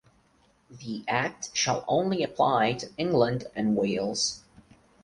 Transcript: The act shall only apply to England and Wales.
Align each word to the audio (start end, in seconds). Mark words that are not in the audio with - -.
The 0.71 1.03
act 1.07 1.51
shall 1.53 1.85
only 1.87 2.23
apply 2.23 2.73
to 2.73 2.89
England 2.97 3.45
and 3.55 3.75
Wales. 3.77 4.41